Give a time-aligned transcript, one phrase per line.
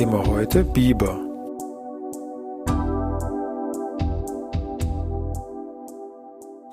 [0.00, 1.20] Thema heute Biber.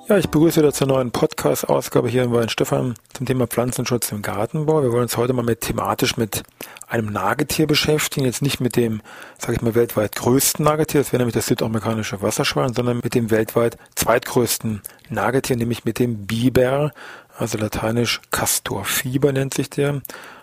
[0.08, 4.82] Ja, ich begrüße wieder zur neuen Podcast-Ausgabe hier in Weinstefan zum Thema Pflanzenschutz im Gartenbau.
[4.82, 6.42] Wir wollen uns heute mal mit thematisch mit
[6.86, 9.02] einem Nagetier beschäftigen, jetzt nicht mit dem,
[9.36, 13.30] sage ich mal, weltweit größten Nagetier, das wäre nämlich das südamerikanische Wasserschwein, sondern mit dem
[13.30, 16.92] weltweit zweitgrößten Nagetier, nämlich mit dem Biber,
[17.36, 20.00] also lateinisch Castor Fiber nennt sich der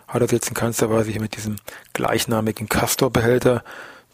[0.08, 1.56] hat das jetzt in keinster Weise hier mit diesem
[1.94, 3.64] gleichnamigen Castor-Behälter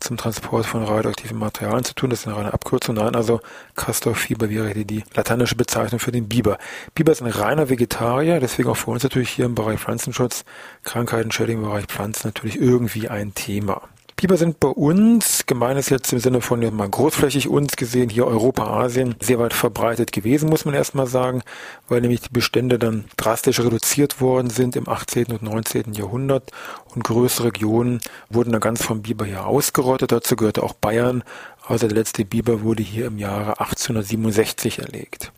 [0.02, 2.10] zum Transport von radioaktiven Materialien zu tun.
[2.10, 2.96] Das ist eine reine Abkürzung.
[2.96, 3.40] Nein, also
[3.76, 6.58] Castor-Fieber wäre die, die lateinische Bezeichnung für den Biber.
[6.96, 10.44] Biber ist ein reiner Vegetarier, deswegen auch für uns natürlich hier im Bereich Pflanzenschutz,
[10.84, 13.84] Krankheiten, Schädlinge im Bereich Pflanzen natürlich irgendwie ein Thema.
[14.22, 18.28] Biber sind bei uns, gemein ist jetzt im Sinne von mal großflächig uns gesehen, hier
[18.28, 21.42] Europa, Asien, sehr weit verbreitet gewesen, muss man erstmal sagen,
[21.88, 25.32] weil nämlich die Bestände dann drastisch reduziert worden sind im 18.
[25.32, 25.94] und 19.
[25.94, 26.52] Jahrhundert
[26.94, 28.00] und größere Regionen
[28.30, 30.12] wurden dann ganz vom Biber hier ausgerottet.
[30.12, 31.24] Dazu gehörte auch Bayern,
[31.72, 35.32] also der letzte Biber wurde hier im Jahre 1867 erlegt.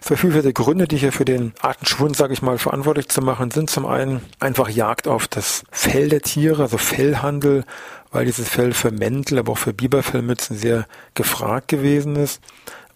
[0.00, 3.70] Zwei vielfältige Gründe, die hier für den Artenschwund, sage ich mal, verantwortlich zu machen sind.
[3.70, 7.64] Zum einen einfach Jagd auf das Fell der Tiere, also Fellhandel,
[8.10, 12.40] weil dieses Fell für Mäntel, aber auch für Biberfellmützen sehr gefragt gewesen ist.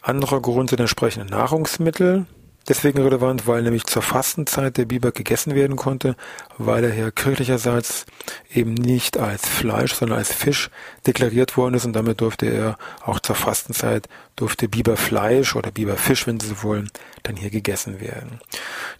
[0.00, 2.26] Anderer Grund sind entsprechende Nahrungsmittel.
[2.68, 6.16] Deswegen relevant, weil nämlich zur Fastenzeit der Biber gegessen werden konnte,
[6.56, 8.06] weil er hier kirchlicherseits
[8.52, 10.70] eben nicht als Fleisch, sondern als Fisch
[11.06, 16.40] deklariert worden ist und damit durfte er auch zur Fastenzeit durfte Biberfleisch oder Biberfisch, wenn
[16.40, 16.90] Sie so wollen,
[17.22, 18.40] dann hier gegessen werden.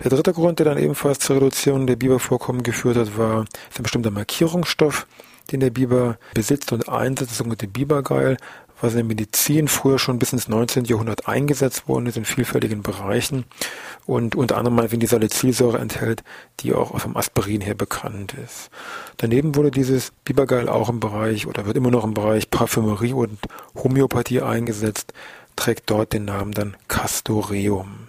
[0.03, 4.11] Der dritte Grund, der dann ebenfalls zur Reduktion der Bibervorkommen geführt hat, war ein bestimmter
[4.11, 5.07] Markierungsstoff,
[5.51, 8.37] den der Biber besitzt und einsetzt, das sogenannte Bibergeil,
[8.85, 10.85] was in der Medizin früher schon bis ins 19.
[10.85, 13.45] Jahrhundert eingesetzt worden ist in vielfältigen Bereichen
[14.07, 16.23] und unter anderem mal die Salicylsäure enthält,
[16.61, 18.71] die auch vom Aspirin her bekannt ist.
[19.17, 23.39] Daneben wurde dieses Bibergeil auch im Bereich oder wird immer noch im Bereich Parfümerie und
[23.75, 25.13] Homöopathie eingesetzt,
[25.57, 28.04] trägt dort den Namen dann Castoreum.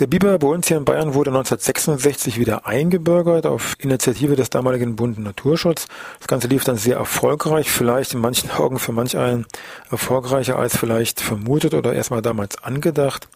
[0.00, 4.96] Der Biber bei uns hier in Bayern wurde 1966 wieder eingebürgert auf Initiative des damaligen
[4.96, 5.88] Bund Naturschutz.
[6.20, 9.44] Das Ganze lief dann sehr erfolgreich, vielleicht in manchen Augen für manch einen
[9.90, 13.28] erfolgreicher als vielleicht vermutet oder erstmal damals angedacht.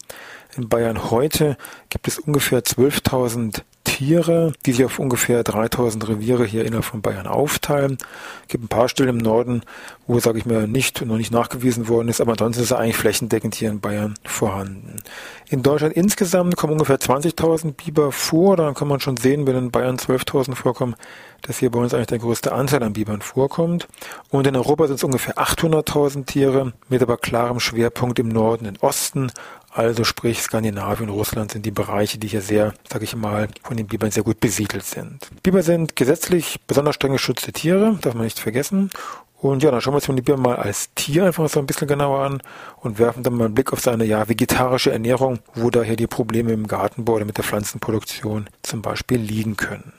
[0.57, 1.55] In Bayern heute
[1.89, 7.27] gibt es ungefähr 12.000 Tiere, die sich auf ungefähr 3000 Reviere hier innerhalb von Bayern
[7.27, 7.97] aufteilen.
[8.41, 9.61] Es gibt ein paar Stellen im Norden,
[10.05, 12.97] wo, sage ich mir, nicht, noch nicht nachgewiesen worden ist, aber ansonsten ist es eigentlich
[12.97, 14.97] flächendeckend hier in Bayern vorhanden.
[15.47, 18.57] In Deutschland insgesamt kommen ungefähr 20.000 Biber vor.
[18.57, 20.95] Dann kann man schon sehen, wenn in Bayern 12.000 vorkommen,
[21.43, 23.87] dass hier bei uns eigentlich der größte Anteil an Bibern vorkommt.
[24.29, 28.81] Und in Europa sind es ungefähr 800.000 Tiere, mit aber klarem Schwerpunkt im Norden und
[28.81, 29.31] Osten.
[29.75, 33.87] Also sprich Skandinavien, Russland sind die Bereiche, die hier sehr, sage ich mal, von den
[33.87, 35.27] Bibern sehr gut besiedelt sind.
[35.43, 38.89] Biber sind gesetzlich besonders streng geschützte Tiere, darf man nicht vergessen.
[39.41, 41.89] Und ja, dann schauen wir uns die Biber mal als Tier einfach so ein bisschen
[41.89, 42.41] genauer an
[42.77, 46.07] und werfen dann mal einen Blick auf seine ja vegetarische Ernährung, wo da hier die
[46.07, 49.91] Probleme im Gartenbau oder mit der Pflanzenproduktion zum Beispiel liegen können.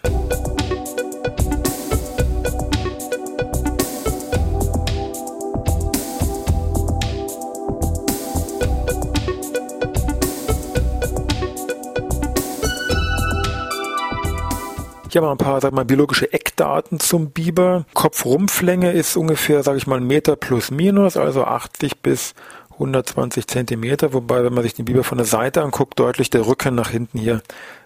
[15.17, 17.87] Hier haben wir ein paar, sag mal, biologische Eckdaten zum Biber.
[17.95, 22.35] Kopfrumpflänge ist ungefähr, sage ich mal, ein Meter plus minus, also 80 bis
[22.73, 26.75] 120 Zentimeter, wobei, wenn man sich den Biber von der Seite anguckt, deutlich der Rücken
[26.75, 27.41] nach hinten hier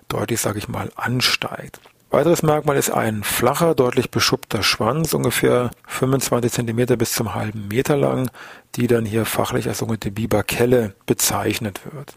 [0.08, 1.78] deutlich, sage ich mal, ansteigt.
[2.10, 7.96] Weiteres Merkmal ist ein flacher, deutlich beschuppter Schwanz, ungefähr 25 Zentimeter bis zum halben Meter
[7.96, 8.28] lang,
[8.74, 12.12] die dann hier fachlich als sogenannte Biberkelle bezeichnet wird.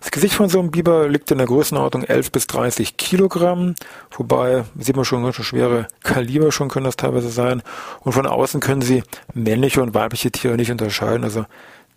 [0.00, 3.74] Das Gesicht von so einem Biber liegt in der Größenordnung 11 bis 30 Kilogramm,
[4.10, 7.62] wobei sieht man schon ganz schön schwere Kaliber schon können das teilweise sein.
[8.00, 9.02] Und von außen können sie
[9.32, 11.24] männliche und weibliche Tiere nicht unterscheiden.
[11.24, 11.46] Also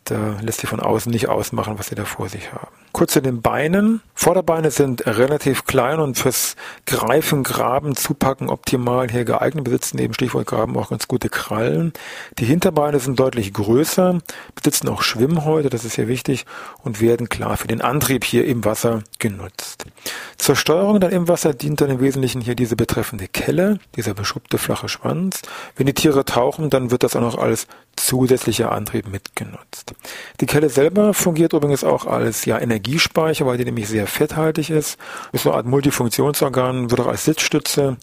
[0.09, 2.71] Da lässt sich von außen nicht ausmachen, was sie da vor sich haben.
[2.93, 4.01] Kurz zu den Beinen.
[4.15, 6.55] Vorderbeine sind relativ klein und fürs
[6.85, 11.91] Greifen, Graben, Zupacken optimal hier geeignet, besitzen eben Stichwort Graben auch ganz gute Krallen.
[12.39, 14.19] Die Hinterbeine sind deutlich größer,
[14.55, 16.45] besitzen auch Schwimmhäute, das ist hier wichtig,
[16.83, 19.85] und werden klar für den Antrieb hier im Wasser genutzt.
[20.37, 24.57] Zur Steuerung dann im Wasser dient dann im Wesentlichen hier diese betreffende Kelle, dieser beschuppte
[24.57, 25.41] flache Schwanz.
[25.75, 27.67] Wenn die Tiere tauchen, dann wird das auch noch als
[27.97, 29.93] zusätzlicher Antrieb mitgenutzt.
[30.39, 34.97] Die Kelle selber fungiert übrigens auch als ja, Energiespeicher, weil die nämlich sehr fetthaltig ist.
[35.31, 37.97] Ist so eine Art Multifunktionsorgan, wird auch als Sitzstütze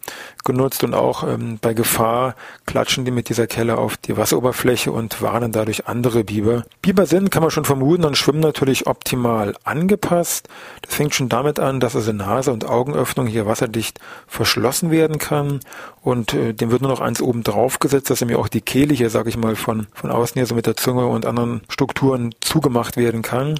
[0.44, 2.34] genutzt und auch ähm, bei Gefahr
[2.66, 6.64] klatschen die mit dieser Kelle auf die Wasseroberfläche und warnen dadurch andere Biber.
[6.82, 10.48] Biber sind, kann man schon vermuten, und schwimmen natürlich optimal angepasst.
[10.82, 15.60] Das fängt schon damit an, dass also Nase und Augenöffnung hier wasserdicht verschlossen werden kann
[16.02, 18.94] und äh, dem wird nur noch eins oben drauf gesetzt, dass mir auch die Kehle
[18.94, 22.34] hier, sage ich mal, von von, außen hier so mit der Zunge und anderen Strukturen
[22.40, 23.56] zugemacht werden kann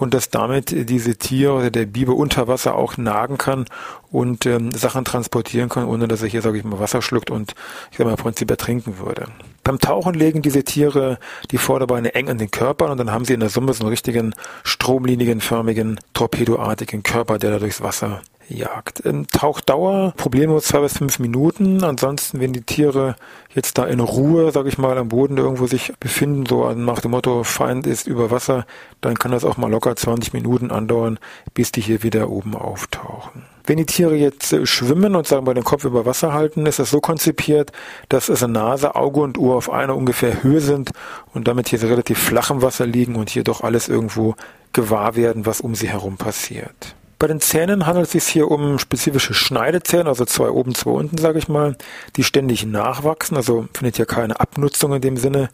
[0.00, 3.66] und dass damit diese Tiere oder der Biber unter Wasser auch nagen kann
[4.10, 7.54] und ähm, Sachen transportieren kann, ohne dass er hier, sage ich mal, Wasser schluckt und
[7.90, 9.26] ich sage mal, im Prinzip ertrinken würde.
[9.62, 11.18] Beim Tauchen legen diese Tiere
[11.50, 13.90] die Vorderbeine eng an den Körper und dann haben sie in der Summe so einen
[13.90, 14.34] richtigen
[14.64, 19.04] stromlinienförmigen, torpedoartigen Körper, der da durchs Wasser jagt.
[19.04, 21.84] Ähm, Tauchdauer problemlos zwei bis fünf Minuten.
[21.84, 23.16] Ansonsten, wenn die Tiere
[23.54, 27.12] jetzt da in Ruhe, sage ich mal, am Boden irgendwo sich befinden, so nach dem
[27.12, 28.66] Motto Feind ist über Wasser,
[29.00, 31.18] dann kann das auch mal locker 20 Minuten andauern,
[31.54, 33.44] bis die hier wieder oben auftauchen.
[33.66, 36.78] Wenn die Tiere jetzt äh, schwimmen und sagen wir den Kopf über Wasser halten, ist
[36.78, 37.72] das so konzipiert,
[38.08, 40.90] dass also Nase, Auge und Ohr auf einer ungefähr Höhe sind
[41.34, 44.34] und damit hier relativ flach im Wasser liegen und hier doch alles irgendwo
[44.72, 46.94] gewahr werden, was um sie herum passiert.
[47.20, 51.18] Bei den Zähnen handelt es sich hier um spezifische Schneidezähne, also zwei oben, zwei unten,
[51.18, 51.76] sage ich mal,
[52.16, 53.36] die ständig nachwachsen.
[53.36, 55.50] Also findet hier keine Abnutzung in dem Sinne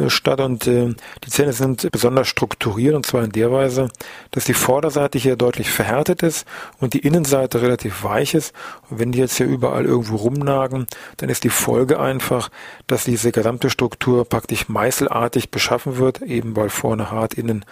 [0.00, 0.92] äh, statt und äh,
[1.24, 3.90] die Zähne sind besonders strukturiert und zwar in der Weise,
[4.32, 6.48] dass die Vorderseite hier deutlich verhärtet ist
[6.80, 8.52] und die Innenseite relativ weich ist.
[8.90, 10.88] Und wenn die jetzt hier überall irgendwo rumnagen,
[11.18, 12.50] dann ist die Folge einfach,
[12.88, 17.64] dass diese gesamte Struktur praktisch meißelartig beschaffen wird, eben weil vorne hart, innen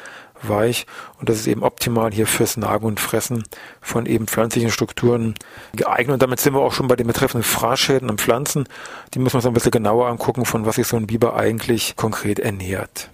[0.49, 0.87] weich
[1.19, 3.45] und das ist eben optimal hier fürs Nagen und Fressen
[3.81, 5.35] von eben pflanzlichen Strukturen
[5.75, 6.15] geeignet.
[6.15, 8.69] Und damit sind wir auch schon bei den betreffenden Fraßschäden an Pflanzen.
[9.15, 11.97] Die müssen wir uns ein bisschen genauer angucken, von was sich so ein Biber eigentlich
[11.97, 13.11] konkret ernährt.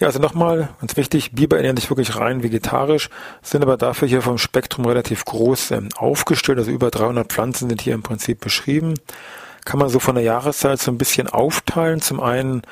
[0.00, 3.10] Ja, also nochmal, ganz wichtig, Biber ernähren sich wirklich rein vegetarisch,
[3.42, 6.56] sind aber dafür hier vom Spektrum relativ groß ähm, aufgestellt.
[6.56, 8.94] Also über 300 Pflanzen sind hier im Prinzip beschrieben.
[9.66, 12.00] Kann man so von der Jahreszeit so ein bisschen aufteilen.
[12.00, 12.62] Zum einen,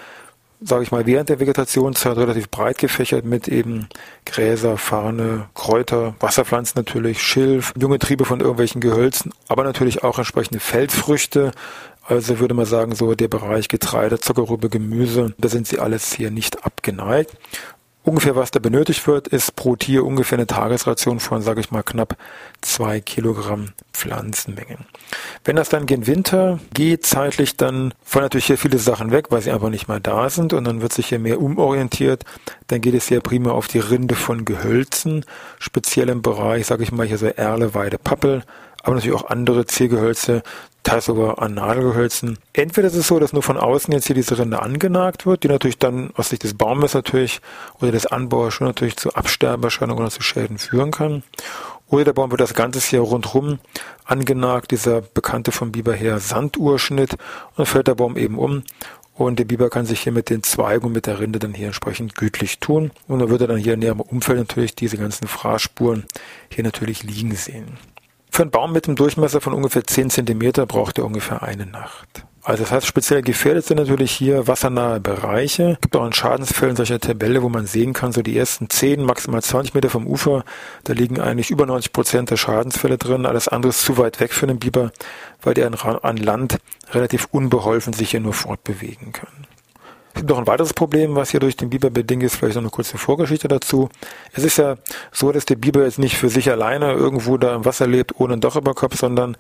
[0.63, 3.91] sage ich mal, während der Vegetationszeit relativ breit gefächert mit eben
[4.25, 10.61] Gräser, Farne, Kräuter, Wasserpflanzen natürlich, Schilf, junge Triebe von irgendwelchen Gehölzen, aber natürlich auch entsprechende
[10.61, 11.53] Feldfrüchte,
[12.09, 16.31] also würde man sagen, so der Bereich Getreide, Zuckerrübe, Gemüse, da sind sie alles hier
[16.31, 17.37] nicht abgeneigt.
[18.03, 21.83] Ungefähr was da benötigt wird, ist pro Tier ungefähr eine Tagesration von, sage ich mal,
[21.83, 22.17] knapp
[22.63, 24.87] zwei Kilogramm Pflanzenmengen.
[25.45, 29.43] Wenn das dann gen Winter geht, zeitlich, dann fallen natürlich hier viele Sachen weg, weil
[29.43, 32.25] sie einfach nicht mehr da sind und dann wird sich hier mehr umorientiert.
[32.69, 35.27] Dann geht es hier prima auf die Rinde von Gehölzen,
[35.59, 38.43] speziell im Bereich, sage ich mal, hier so Erle, Weide, Pappel,
[38.83, 40.43] aber natürlich auch andere Ziergehölze,
[40.83, 42.39] teils sogar an Nadelgehölzen.
[42.53, 45.49] Entweder ist es so, dass nur von außen jetzt hier diese Rinde angenagt wird, die
[45.49, 47.41] natürlich dann aus Sicht des Baumes natürlich
[47.81, 51.23] oder des Anbauers schon natürlich zu Absterbeerscheinungen oder zu Schäden führen kann.
[51.89, 53.59] Oder der Baum wird das Ganze hier rundherum
[54.05, 58.63] angenagt, dieser bekannte vom Biber her Sandurschnitt, und dann fällt der Baum eben um
[59.19, 61.67] und der Biber kann sich hier mit den Zweigen und mit der Rinde dann hier
[61.67, 62.93] entsprechend gütlich tun.
[63.09, 66.05] Und dann wird er dann hier in näherem Umfeld natürlich diese ganzen Fraßspuren
[66.53, 67.79] hier natürlich liegen sehen.
[68.31, 72.25] Für einen Baum mit einem Durchmesser von ungefähr 10 cm braucht er ungefähr eine Nacht.
[72.49, 75.73] Also das heißt, speziell gefährdet sind natürlich hier wassernahe Bereiche.
[75.73, 79.05] Es gibt auch in Schadensfällen solcher Tabelle, wo man sehen kann, so die ersten 10,
[79.05, 80.45] maximal 20 Meter vom Ufer,
[80.85, 83.27] da liegen eigentlich über 90 Prozent der Schadensfälle drin.
[83.27, 84.93] Alles andere ist zu weit weg für den Biber,
[85.43, 85.71] weil der
[86.03, 86.59] an Land
[86.93, 89.47] relativ unbeholfen sich hier nur fortbewegen kann.
[90.19, 92.63] Es gibt noch ein weiteres Problem, was hier durch den Biber bedingt ist, vielleicht noch
[92.63, 93.89] eine kurze Vorgeschichte dazu.
[94.33, 94.75] Es ist ja
[95.13, 98.33] so, dass der Biber jetzt nicht für sich alleine irgendwo da im Wasser lebt, ohne
[98.33, 99.37] ein Dach über Kopf, sondern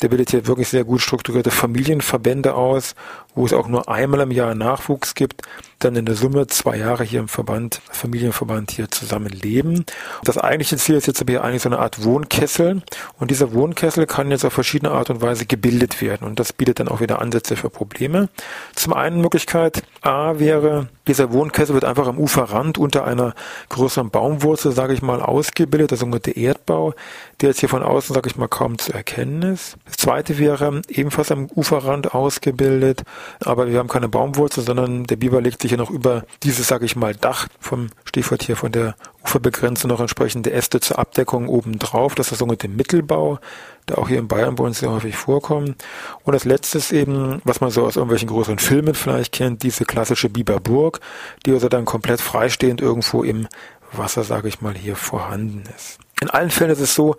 [0.00, 2.94] der bildet hier wirklich sehr gut strukturierte Familienverbände aus,
[3.34, 5.42] wo es auch nur einmal im Jahr Nachwuchs gibt,
[5.78, 9.84] dann in der Summe zwei Jahre hier im Verband, Familienverband hier zusammen leben.
[10.24, 12.82] Das eigentliche Ziel ist jetzt aber hier eigentlich so eine Art Wohnkessel
[13.18, 16.80] und dieser Wohnkessel kann jetzt auf verschiedene Art und Weise gebildet werden und das bietet
[16.80, 18.28] dann auch wieder Ansätze für Probleme.
[18.74, 23.34] Zum einen Möglichkeit A, klar wäre, dieser Wohnkessel wird einfach am Uferrand unter einer
[23.70, 26.94] größeren Baumwurzel, sage ich mal, ausgebildet, der sogenannte Erdbau,
[27.40, 29.76] der jetzt hier von außen, sage ich mal, kaum zu erkennen ist.
[29.84, 33.02] Das zweite wäre ebenfalls am Uferrand ausgebildet,
[33.44, 36.84] aber wir haben keine Baumwurzel, sondern der Biber legt sich ja noch über dieses, sage
[36.84, 41.80] ich mal, Dach vom Stichwort hier von der Uferbegrenzung noch entsprechende Äste zur Abdeckung oben
[41.80, 42.14] drauf.
[42.14, 43.40] Das ist der sogenannte Mittelbau
[43.88, 45.76] der auch hier in Bayern bei sehr häufig vorkommen.
[46.24, 50.28] Und als letztes eben, was man so aus irgendwelchen größeren Filmen vielleicht kennt, diese klassische
[50.28, 51.00] Biberburg,
[51.44, 53.48] die also dann komplett freistehend irgendwo im
[53.92, 55.98] Wasser, sage ich mal, hier vorhanden ist.
[56.22, 57.16] In allen Fällen ist es so,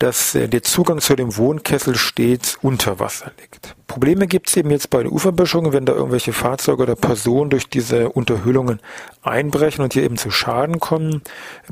[0.00, 3.76] dass äh, der Zugang zu dem Wohnkessel stets unter Wasser liegt.
[3.86, 7.68] Probleme gibt es eben jetzt bei den Uferböschungen, wenn da irgendwelche Fahrzeuge oder Personen durch
[7.68, 8.80] diese Unterhöhlungen
[9.22, 11.22] einbrechen und hier eben zu Schaden kommen.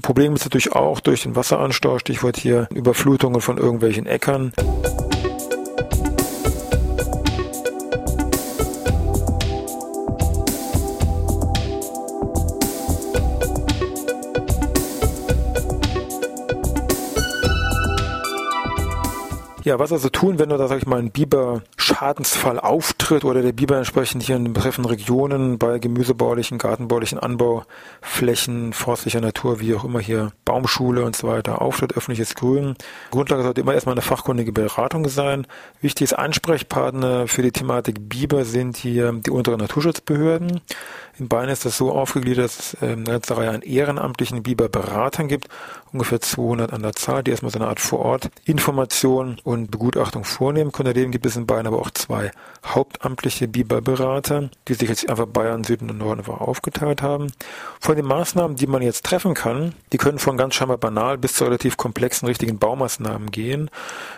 [0.03, 4.53] Problem ist natürlich auch durch den Wasseranstau, Stichwort hier Überflutungen von irgendwelchen Äckern.
[19.69, 23.77] Ja, was also tun, wenn da, sag ich mal, ein Biber-Schadensfall auftritt oder der Biber
[23.77, 30.01] entsprechend hier in den betreffenden Regionen bei gemüsebaulichen, gartenbaulichen Anbauflächen, forstlicher Natur, wie auch immer
[30.01, 32.77] hier, Baumschule und so weiter auftritt, öffentliches Grün.
[33.11, 35.47] Grundlage sollte immer erstmal eine fachkundige Beratung sein.
[35.83, 40.63] Wichtiges Ansprechpartner für die Thematik Biber sind hier die unteren Naturschutzbehörden.
[41.19, 45.27] In Bayern ist das so aufgegliedert, dass es ähm, eine ganze Reihe an ehrenamtlichen Biberberatern
[45.27, 45.49] gibt,
[45.93, 50.93] ungefähr 200 an der Zahl, die erstmal so eine Art Vor-Ort-Information und Begutachtung vornehmen können.
[50.95, 52.31] Daneben gibt es in Bayern aber auch zwei
[52.65, 57.33] hauptamtliche Biberberater, die sich jetzt einfach Bayern, Süden und Norden aufgeteilt haben.
[57.81, 61.35] Von den Maßnahmen, die man jetzt treffen kann, die können von ganz scheinbar banal bis
[61.35, 63.71] zu relativ komplexen richtigen Baumaßnahmen gehen.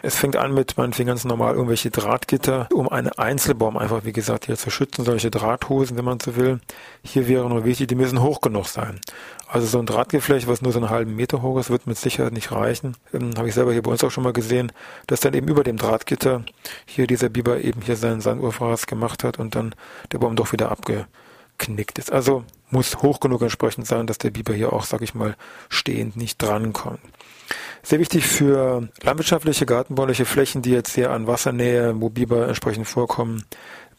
[0.02, 4.47] Es fängt an mit meinetwegen ganz normal irgendwelche Drahtgitter, um einen Einzelbaum einfach, wie gesagt,
[4.47, 6.61] hier zu schützen, solche Drahthosen, wenn man so will.
[7.02, 9.00] Hier wäre nur wichtig, die müssen hoch genug sein.
[9.49, 12.32] Also so ein Drahtgeflecht, was nur so einen halben Meter hoch ist, wird mit Sicherheit
[12.32, 12.97] nicht reichen.
[13.12, 14.73] Ähm, Habe ich selber hier bei uns auch schon mal gesehen,
[15.06, 16.44] dass dann eben über dem Drahtgitter
[16.87, 19.75] hier dieser Biber eben hier seinen Sandurfraß gemacht hat und dann
[20.12, 22.12] der Baum doch wieder abgeknickt ist.
[22.12, 25.37] Also muss hoch genug entsprechend sein, dass der Biber hier auch, sag ich mal,
[25.68, 27.00] stehend nicht drankommt.
[27.82, 33.44] Sehr wichtig für landwirtschaftliche, gartenbauliche Flächen, die jetzt sehr an Wassernähe, wo Biber entsprechend vorkommen,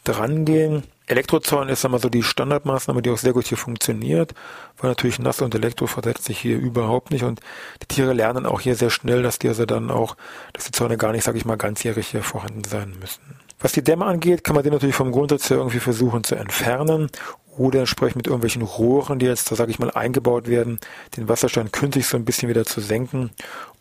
[0.04, 0.84] drangehen.
[1.08, 4.34] Elektrozaun ist einmal so die Standardmaßnahme, die auch sehr gut hier funktioniert,
[4.78, 7.42] weil natürlich nass und Elektro versetzt sich hier überhaupt nicht und
[7.82, 10.16] die Tiere lernen auch hier sehr schnell, dass die also dann auch,
[10.54, 13.22] dass die Zäune gar nicht, sage ich mal, ganzjährig hier vorhanden sein müssen.
[13.60, 17.10] Was die Dämme angeht, kann man die natürlich vom Grundsatz her irgendwie versuchen zu entfernen
[17.58, 20.80] oder entsprechend mit irgendwelchen Rohren, die jetzt, da sage ich mal, eingebaut werden,
[21.18, 23.32] den Wasserstand künstlich so ein bisschen wieder zu senken,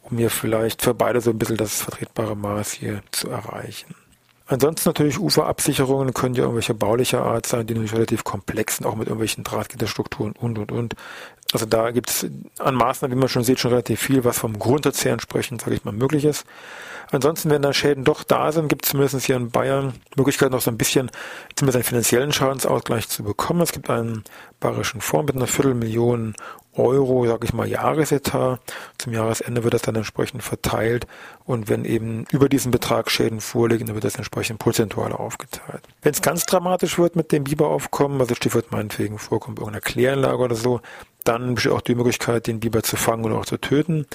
[0.02, 3.94] um hier vielleicht für beide so ein bisschen das vertretbare Maß hier zu erreichen.
[4.50, 8.96] Ansonsten natürlich Uferabsicherungen können ja irgendwelche baulicher Art sein, die natürlich relativ komplex sind, auch
[8.96, 10.96] mit irgendwelchen Drahtgitterstrukturen und, und, und.
[11.52, 12.26] Also da gibt es
[12.58, 15.74] an Maßnahmen, wie man schon sieht, schon relativ viel, was vom Grundsatz her entsprechend, sage
[15.74, 16.44] ich mal, möglich ist.
[17.10, 20.60] Ansonsten, wenn da Schäden doch da sind, gibt es zumindest hier in Bayern Möglichkeit, noch
[20.60, 21.10] so ein bisschen
[21.56, 23.62] zumindest einen finanziellen Schadensausgleich zu bekommen.
[23.62, 24.22] Es gibt einen
[24.60, 26.34] bayerischen Fonds mit einer Viertelmillion
[26.74, 28.60] Euro, sage ich mal, Jahresetat.
[28.98, 31.08] Zum Jahresende wird das dann entsprechend verteilt
[31.44, 35.82] und wenn eben über diesen Betrag Schäden vorliegen, dann wird das entsprechend prozentual aufgeteilt.
[36.02, 40.54] Wenn es ganz dramatisch wird mit dem Biberaufkommen, also Stichwort meinetwegen vorkommt irgendeiner Kläranlage oder
[40.54, 40.80] so,
[41.24, 44.06] dann besteht auch die Möglichkeit, den Biber zu fangen oder auch zu töten.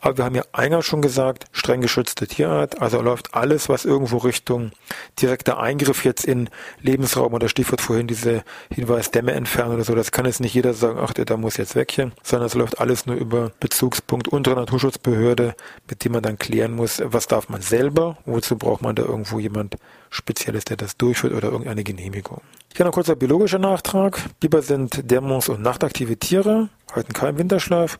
[0.00, 4.16] Aber wir haben ja eingangs schon gesagt, streng geschützte Tierart, also läuft alles, was irgendwo
[4.16, 4.72] Richtung
[5.20, 6.48] direkter Eingriff jetzt in
[6.80, 8.42] Lebensraum oder Stichwort vorhin diese
[8.72, 11.58] Hinweis Dämme entfernen oder so, das kann jetzt nicht jeder sagen, ach, der da muss
[11.58, 15.54] jetzt weg hier, sondern es läuft alles nur über Bezugspunkt unserer Naturschutzbehörde,
[15.88, 19.38] mit dem man dann klären muss, was darf man selber, wozu braucht man da irgendwo
[19.38, 19.76] jemand
[20.08, 22.40] Spezielles, der das durchführt oder irgendeine Genehmigung.
[22.74, 24.18] Hier noch kurzer biologischer Nachtrag.
[24.40, 27.98] Biber sind dämmerungs- und nachtaktive Tiere, halten keinen Winterschlaf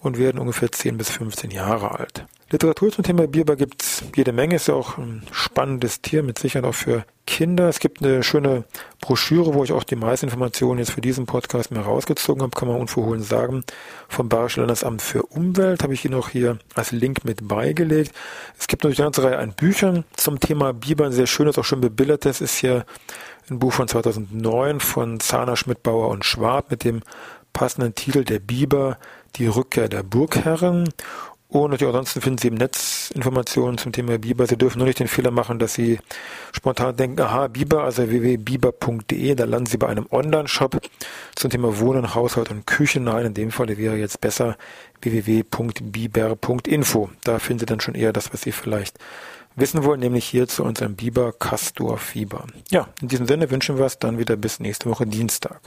[0.00, 2.26] und werden ungefähr 10 bis 15 Jahre alt.
[2.50, 6.38] Literatur zum Thema Biber gibt es jede Menge, ist ja auch ein spannendes Tier, mit
[6.38, 7.68] Sicherheit auch für Kinder.
[7.68, 8.64] Es gibt eine schöne
[9.02, 12.68] Broschüre, wo ich auch die meisten Informationen jetzt für diesen Podcast mir rausgezogen habe, kann
[12.68, 13.64] man unverhohlen sagen.
[14.08, 18.12] Vom Bayerischen Landesamt für Umwelt habe ich Ihnen auch hier als Link mit beigelegt.
[18.58, 21.64] Es gibt natürlich eine ganze Reihe an Büchern zum Thema Biber, ein sehr schönes, auch
[21.64, 22.86] schon bebildertes, ist hier
[23.50, 27.02] ein Buch von 2009 von Zahner, Schmidtbauer und Schwab mit dem
[27.58, 28.98] passenden Titel Der Biber,
[29.34, 30.90] die Rückkehr der Burgherren.
[31.48, 34.46] Und natürlich ansonsten finden Sie im Netz Informationen zum Thema Biber.
[34.46, 35.98] Sie dürfen nur nicht den Fehler machen, dass Sie
[36.52, 40.80] spontan denken, aha, Biber, also www.biber.de, da landen Sie bei einem Online-Shop
[41.34, 43.00] zum Thema Wohnen, Haushalt und Küche.
[43.00, 44.56] Nein, in dem Fall wäre jetzt besser
[45.02, 47.10] www.biber.info.
[47.24, 49.00] Da finden Sie dann schon eher das, was Sie vielleicht
[49.56, 52.46] wissen wollen, nämlich hier zu unserem Biber Castor Fieber.
[52.70, 55.60] Ja, in diesem Sinne wünschen wir es dann wieder bis nächste Woche Dienstag.